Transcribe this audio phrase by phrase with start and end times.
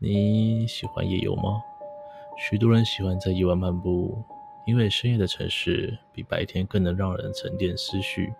[0.00, 1.60] 你喜欢夜游吗？
[2.36, 4.16] 许多人喜欢在夜晚漫步，
[4.64, 8.32] 因为深夜的城市比白天更能让人沉淀思绪。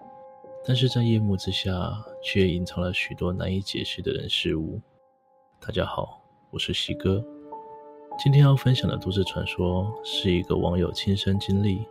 [0.65, 1.75] 但是在夜幕之下，
[2.23, 4.81] 却隐藏了许多难以解释的人事物。
[5.61, 7.25] 大家好，我是西哥。
[8.23, 11.85] 今天要分享的都市传说是一个网友亲身经历。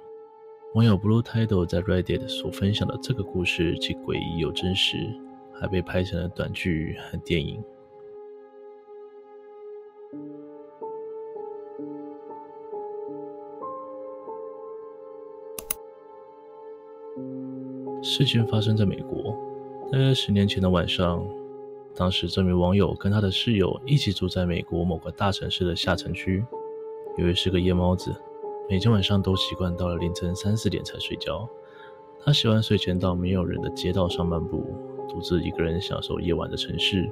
[0.75, 5.13] 网友 Blue Title 在 Reddit 所分享的这个故事，既诡异又真实，
[5.59, 7.61] 还被拍成了短剧和电影。
[18.01, 19.35] 事情发生在美国，
[19.91, 21.23] 大约十年前的晚上。
[21.95, 26.45] 当时这名网友跟他的室友一起住在美国某个大城市的下城区。
[27.17, 28.15] 由于是个夜猫子，
[28.69, 31.49] 每天晚上都习惯到了凌晨三四点才睡觉。
[32.23, 34.63] 他喜欢睡前到没有人的街道上漫步，
[35.09, 37.11] 独自一个人享受夜晚的城市，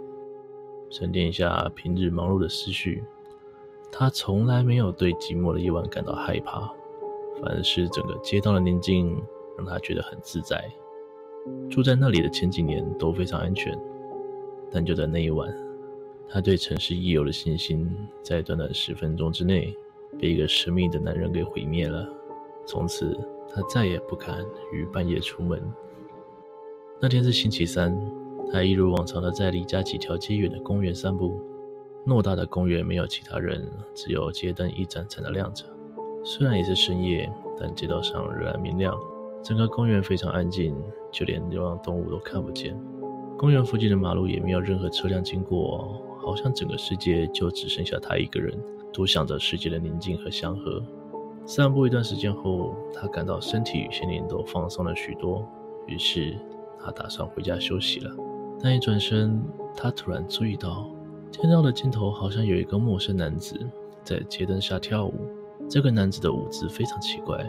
[0.89, 3.03] 沉淀一下平日忙碌的思绪。
[3.91, 6.61] 他从来没有对寂寞的夜晚感到害怕，
[7.41, 9.22] 反而是整个街道的宁静
[9.58, 10.69] 让他觉得很自在。
[11.69, 13.78] 住在那里的前几年都非常安全，
[14.72, 15.56] 但就在那一晚，
[16.28, 17.89] 他对城市夜游的信心
[18.22, 19.73] 在短短十分钟之内
[20.19, 22.09] 被一个神秘的男人给毁灭了。
[22.66, 25.61] 从此，他再也不敢于半夜出门。
[27.00, 27.95] 那天是星期三，
[28.51, 31.41] 他一如往常的在离家几条街远的公园散步。
[32.05, 35.65] 偌大的公园没有其他人，只有街灯一盏盏的亮着。
[36.23, 38.95] 虽然也是深夜，但街道上仍然明亮。
[39.43, 40.75] 整个公园非常安静，
[41.11, 42.79] 就连流浪动物都看不见。
[43.38, 48.57] 公园附近的马路也没有任何车辆经过，好像整个世界就只剩下他一个人，
[48.93, 50.81] 独享着世界的宁静和祥和。
[51.45, 55.43] 散步一段时间后，他感到身体与心灵都放松了许多，
[55.85, 56.35] 于是
[56.79, 58.11] 他打算回家休息了。
[58.66, 59.39] 但一转身，
[59.75, 60.89] 他突然注意到
[61.30, 63.55] 街道的尽头好像有一个陌生男子
[64.03, 65.13] 在街灯下跳舞。
[65.69, 67.45] 这个男子的舞姿非常奇怪。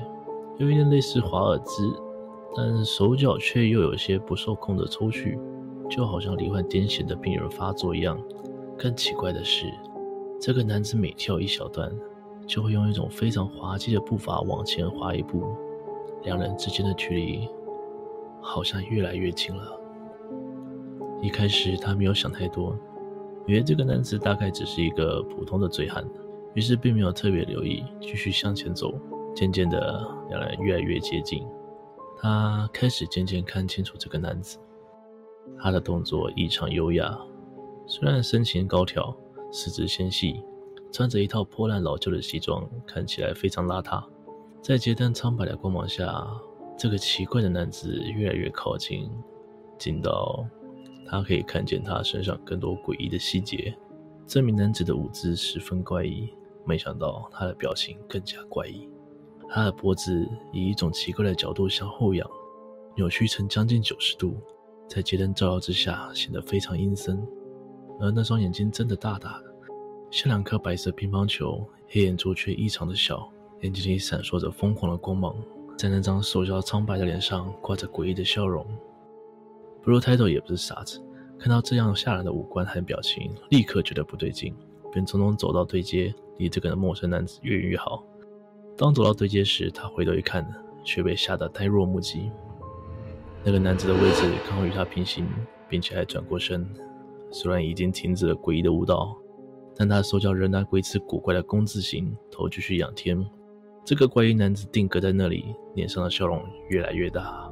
[0.58, 1.91] 有一点类似华尔兹，
[2.55, 5.39] 但手脚却又有些不受控的抽搐，
[5.89, 8.20] 就好像罹患癫痫的病人发作一样。
[8.77, 9.73] 更奇怪的是，
[10.39, 11.91] 这个男子每跳一小段，
[12.46, 15.46] 就会用一种非常滑稽的步伐往前滑一步，
[16.24, 17.48] 两人之间的距离
[18.42, 19.80] 好像越来越近了。
[21.21, 22.77] 一开始他没有想太多，
[23.47, 26.05] 以为这个男子大概只是一个普通的醉汉，
[26.55, 28.95] 于是并没有特别留意，继续向前走。
[29.35, 31.47] 渐渐的，两人越来越接近。
[32.19, 34.59] 他开始渐渐看清楚这个男子，
[35.59, 37.19] 他的动作异常优雅，
[37.87, 39.15] 虽然身形高挑，
[39.53, 40.43] 四肢纤细，
[40.91, 44.03] 穿着一套破烂老旧的西装，看起来非常邋遢。
[44.63, 46.27] 在街灯苍白的光芒下，
[46.79, 49.11] 这个奇怪的男子越来越靠近，
[49.77, 50.47] 近到
[51.08, 53.74] 他可以看见他身上更多诡异的细节。
[54.27, 56.28] 这名男子的舞姿十分怪异，
[56.64, 58.89] 没想到他的表情更加怪异。
[59.48, 62.28] 他的脖子以一种奇怪的角度向后仰，
[62.96, 64.36] 扭曲成将近九十度，
[64.89, 67.24] 在街灯照耀之下显得非常阴森。
[68.00, 69.44] 而那双眼睛睁得大大的，
[70.11, 73.30] 像两颗白色乒乓球，黑眼珠却异常的小，
[73.61, 75.36] 眼睛里闪烁着疯狂的光芒，
[75.78, 78.67] 在那张瘦削苍白的脸上挂着诡异的笑容。
[79.86, 81.01] Blue Title 也不是傻子，
[81.39, 84.52] 看到这样吓人的五官和表情，立刻觉得不对劲，
[84.92, 88.02] 便匆匆走到对街，离这个陌生男子越远越好。
[88.77, 90.45] 当走到对街时，他回头一看，
[90.83, 92.33] 却被吓得呆若木鸡。
[93.45, 95.24] 那个男子的位置刚好与他平行，
[95.69, 96.68] 并且还转过身。
[97.30, 99.17] 虽然已经停止了诡异的舞蹈，
[99.77, 103.24] 但他手脚仍然维持古怪的弓字形，头继续仰天。
[103.85, 107.48] 这个怪异男子定格在那里，脸上的笑容越来越大，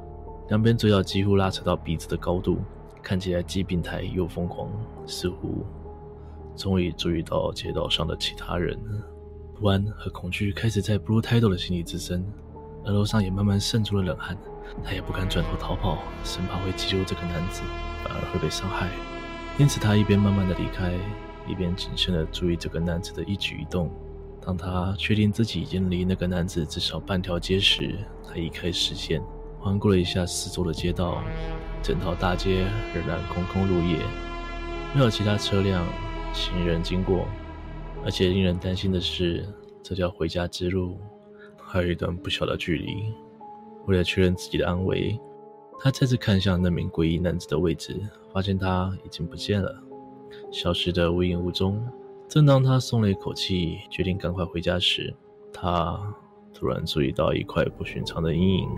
[0.49, 2.59] 两边嘴角几乎拉扯到鼻子的高度，
[3.01, 4.69] 看起来既病态又疯狂，
[5.07, 5.65] 似乎
[6.55, 8.79] 终于注意到街道上的其他人。
[9.59, 12.23] 不安和恐惧开始在 Blue Title 的心里滋生，
[12.83, 14.37] 额头上也慢慢渗出了冷汗。
[14.83, 17.61] 他也不敢转头逃跑，生怕会激怒这个男子，
[18.03, 18.89] 反而会被伤害。
[19.57, 20.91] 因此，他一边慢慢的离开，
[21.47, 23.89] 一边谨慎的注意这个男子的一举一动。
[24.41, 27.97] 当他确定自己已经离那个男子至少半条街时，
[28.27, 29.21] 他移开视线，
[29.65, 31.23] 环顾了一下四周的街道，
[31.81, 33.97] 整条大街仍然空空如也，
[34.93, 35.83] 没有其他车辆、
[36.33, 37.25] 行人经过。
[38.03, 39.43] 而且令人担心的是，
[39.81, 40.99] 这条回家之路
[41.57, 43.11] 还有一段不小的距离。
[43.87, 45.19] 为了确认自己的安危，
[45.79, 47.99] 他再次看向那名诡异男子的位置，
[48.31, 49.75] 发现他已经不见了，
[50.51, 51.83] 消失得无影无踪。
[52.29, 55.11] 正当他松了一口气，决定赶快回家时，
[55.51, 55.99] 他
[56.57, 58.69] 突然注意到一块不寻常的阴影，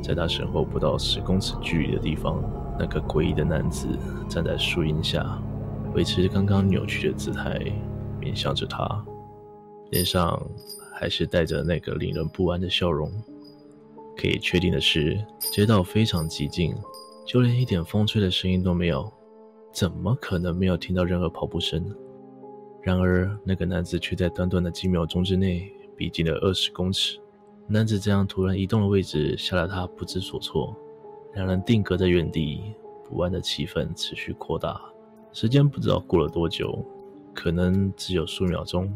[0.00, 2.40] 在他身后不到十公尺距离的地方，
[2.78, 3.88] 那个诡异的男子
[4.28, 5.42] 站在树荫下，
[5.94, 7.60] 维持刚刚扭曲的姿态。
[8.20, 9.04] 面向着他，
[9.90, 10.40] 脸上
[10.94, 13.10] 还是带着那个令人不安的笑容。
[14.16, 16.74] 可以确定的是，街道非常寂静，
[17.26, 19.12] 就连一点风吹的声音都没有。
[19.72, 21.84] 怎么可能没有听到任何跑步声？
[22.80, 27.18] 然而，那个男子却在短短的几秒钟之内逼近了二十公尺。
[27.66, 30.76] 男子这样突然移动的位置吓得他不知所措。
[31.34, 32.74] 两人定格在原地，
[33.04, 34.80] 不安的气氛持续扩大。
[35.32, 36.84] 时间不知道过了多久，
[37.34, 38.92] 可能只有数秒钟，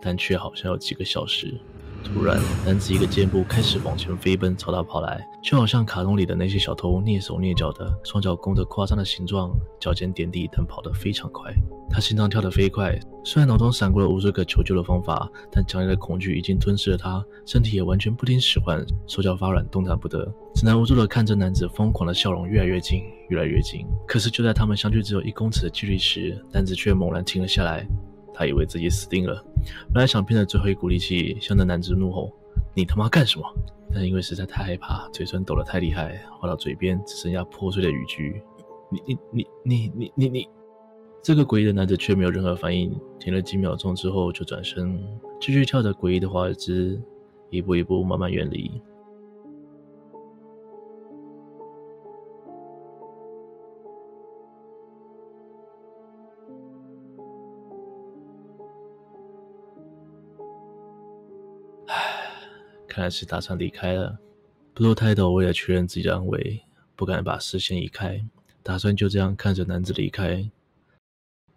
[0.00, 1.58] 但却好像有几个小时。
[2.02, 9.50] 突然，男子一个箭步开始往前飞奔，朝他跑来，就好像卡通里的那些小偷，蹑手蹑脚的，双脚弓着夸张的形状，
[9.80, 11.52] 脚尖点地，但跑得非常快。
[11.90, 23.86] 他心脏跳得飞快，虽然脑中闪过了无数个求救的方法，但强烈的恐惧已经吞噬了他，身体也完全不听使唤，手脚发软，动弹不得，只能无助地看着男子疯狂的笑容越来越近，越来越近。
[24.06, 27.86] 可是就在他们相距只有一公尺的距离时，男子却猛然停了下来。
[28.34, 29.44] 他以为自己死定了，
[29.92, 32.32] 本来想拼着最后一股力气向那男子怒吼
[32.74, 33.44] ：“你他妈干什么？”
[33.94, 38.42] 但因为实在太害怕，嘴唇抖得太厉害，话到嘴边只剩下破碎的语句
[38.90, 40.48] ：“你你你你你你你！”
[41.22, 44.98] 这个诡异的男子却没有任何反应，停了几秒钟之后就转身，
[45.38, 47.00] 继续跳着诡异的华尔兹，
[47.50, 48.70] 一步一步慢慢远离。
[62.92, 64.18] 看来是打算离开了。
[64.74, 66.60] 不过泰斗为了确认自己的安危，
[66.94, 68.22] 不敢把视线移开，
[68.62, 70.50] 打算就这样看着男子离开。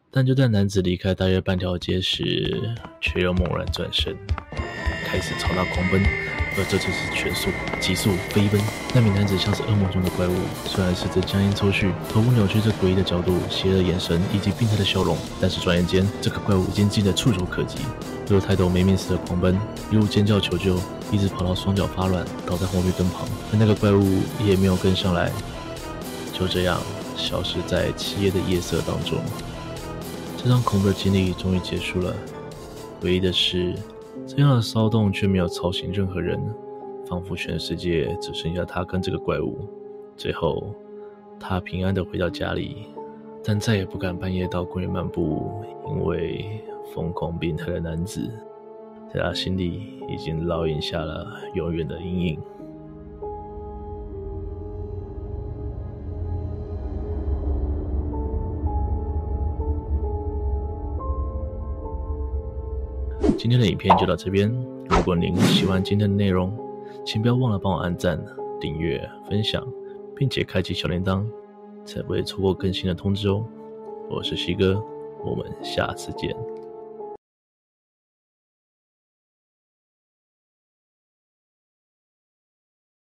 [0.10, 4.16] 但就在男子离开大约半条街时，却又猛然转身，
[5.04, 6.25] 开始朝他狂奔。
[6.58, 7.50] 而这次是全速、
[7.80, 8.62] 急速飞奔。
[8.94, 10.34] 那名男子像是噩梦中的怪物，
[10.66, 17.80] 虽然四肢僵硬抽搐，头部扭曲着诡异的角度、邪恶眼神以及病态的笑容，但是转眼间，这个怪物已经近得触手可及。
[18.30, 19.60] 如泰斗没命似的狂奔，
[19.92, 20.80] 一路尖叫求救，
[21.12, 23.28] 一直跑到双脚发软，倒在红绿灯旁。
[23.52, 25.32] 而那个怪物也没有跟上来，
[26.34, 26.80] 就这样
[27.18, 29.20] 消失在漆黑的夜色当中。
[30.42, 32.16] 这场恐怖的经历终于结束了。
[33.02, 33.76] 唯一的是，
[34.28, 36.40] 这样的骚动却没有吵醒任何人，
[37.06, 39.58] 仿佛全世界只剩下他跟这个怪物。
[40.18, 40.74] 最后，
[41.40, 42.88] 他平安的回到家里，
[43.44, 46.62] 但再也不敢半夜到公园漫步，因为。
[46.94, 48.32] 疯狂变态的男子，
[49.12, 52.40] 在他心里已经烙印下了永远的阴影。
[63.38, 64.50] 今天的影片就到这边。
[64.90, 66.52] 如果您喜欢今天的内容，
[67.06, 68.20] 请不要忘了帮我按赞、
[68.60, 69.66] 订阅、分享，
[70.16, 71.24] 并且开启小铃铛，
[71.86, 73.46] 才不会错过更新的通知哦。
[74.10, 74.82] 我是西哥，
[75.24, 76.36] 我们下次见。